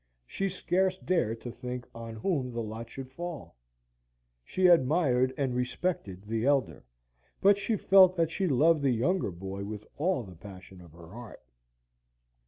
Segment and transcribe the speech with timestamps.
[0.25, 3.55] She scarce dared to think on whom the lot should fall.
[4.43, 6.83] She admired and respected the elder,
[7.39, 11.09] but she felt that she loved the younger boy with all the passion of her
[11.09, 11.43] heart.